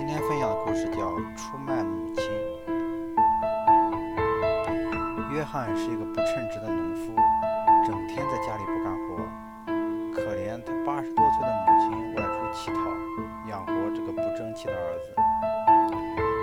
[0.00, 0.96] 今天分享的故事叫
[1.36, 2.24] 《出卖母亲》。
[5.30, 7.14] 约翰是一个不称职的农夫，
[7.84, 9.20] 整天在家里不干活。
[10.14, 12.80] 可怜他八十多岁的母亲外出乞讨，
[13.50, 15.12] 养活这个不争气的儿子。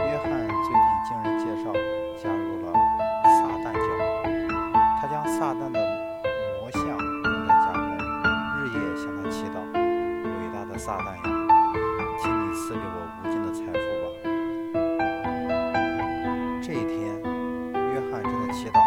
[0.05, 1.73] 约翰最近经人介绍
[2.21, 2.69] 加入了
[3.23, 3.89] 撒旦教，
[5.01, 5.81] 他将撒旦的
[6.61, 6.83] 魔像
[7.23, 7.89] 供在家中，
[8.53, 9.57] 日夜向他祈祷。
[9.73, 11.36] 伟大的撒旦呀！
[12.19, 14.05] 请你赐给我无尽的财富吧。
[16.61, 16.97] 这一天，
[17.73, 18.79] 约翰正在祈祷，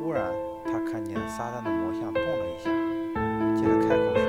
[0.00, 0.22] 忽然
[0.64, 2.70] 他看见撒旦的魔像动了一下，
[3.56, 4.27] 接着开口说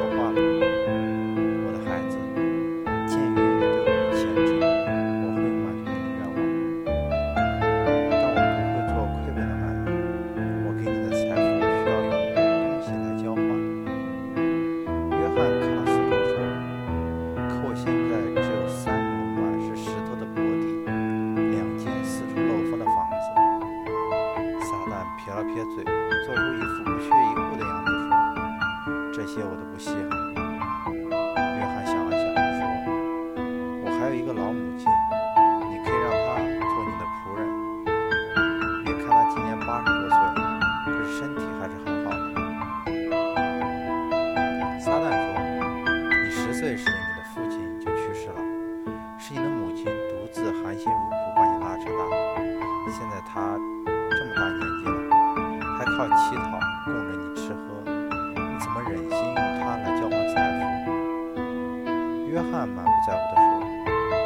[24.89, 25.83] 撒旦撇了撇嘴，
[26.25, 28.09] 做出一副不屑一顾的样子说
[29.13, 30.01] ：“这些我都不稀罕。”
[31.37, 32.17] 约翰想了想，
[32.57, 32.61] 说
[33.85, 34.89] ：“我还有一个老母亲，
[35.69, 37.45] 你可以让她做你的仆人。
[38.83, 40.33] 别看她今年八十多岁了，
[40.83, 42.17] 可是身体还是很好的。”
[44.81, 45.37] 撒旦说
[46.17, 48.41] ：“你十岁时，你的父亲就去世了，
[49.19, 49.45] 是你的
[55.99, 56.55] 靠乞讨
[56.85, 60.59] 供着你吃喝，你怎么忍心用它来交换财富？”
[62.31, 63.59] 约翰满不在乎地说：“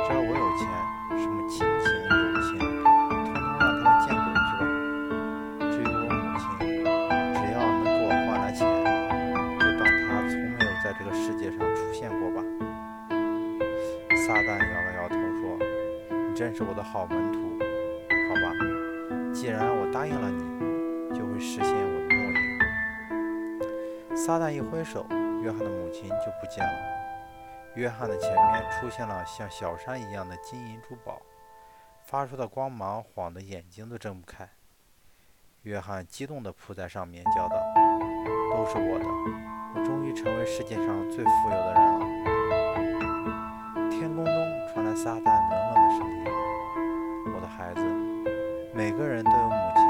[0.06, 0.70] 只要我有钱，
[1.18, 2.14] 什么亲情友
[2.44, 2.62] 情，
[3.10, 4.62] 统统让他们见鬼去吧。
[5.72, 6.46] 至于我母亲，
[7.34, 8.62] 只要能给我换来钱。”
[9.58, 12.46] 就当他从没有在这个世界上出现过吧。
[14.28, 15.58] 撒旦摇了摇头说
[16.30, 17.40] ：“你真是我的好门徒，
[18.30, 18.54] 好吧？
[19.34, 20.53] 既然我答应了你，
[21.44, 22.42] 实现我的诺言。”
[24.16, 25.06] 撒旦一挥手，
[25.44, 26.74] 约翰的母亲就不见了。
[27.76, 31.22] 约翰的前面出现了像小山一样的金银珠宝，
[32.06, 34.48] 发出的光芒晃得眼睛都睁不开。
[35.64, 37.56] 约翰激动地扑在上面，叫道
[38.56, 39.06] ：“都是我的！
[39.76, 42.00] 我终于成为世界上最富有的人了。”
[43.90, 44.34] 天空中
[44.68, 46.26] 传来撒旦冷冷的声音
[47.36, 47.82] ：“我的孩子，
[48.74, 49.83] 每个人都有母亲。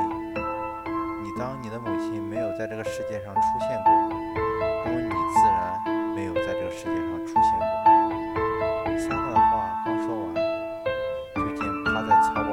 [1.38, 3.92] 当你的母亲没有在这个世界上出现过，
[4.86, 5.84] 那么你自然
[6.16, 7.66] 没有在这个世界上出现过。”
[9.00, 10.36] 撒旦的话刚说完，
[11.36, 12.50] 就见趴在草堡，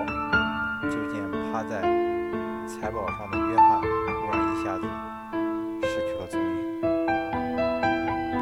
[0.91, 1.15] 就见
[1.53, 1.83] 趴在
[2.67, 4.83] 财宝上的约翰，忽然一下子
[5.87, 6.70] 失去了踪影。